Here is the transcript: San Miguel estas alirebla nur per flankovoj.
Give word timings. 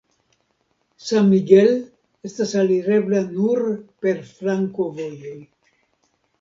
San 1.09 1.29
Miguel 1.33 1.69
estas 2.31 2.55
alirebla 2.63 3.23
nur 3.37 3.63
per 4.07 4.27
flankovoj. 4.33 5.09